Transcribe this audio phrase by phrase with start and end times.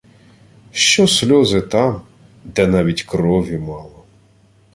[0.71, 2.01] Що сльози там,
[2.43, 4.05] де навіть крові мало!